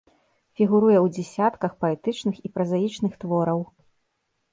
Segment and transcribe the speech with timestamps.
[0.59, 3.59] Фігуруе ў дзясятках паэтычных і празаічных твораў.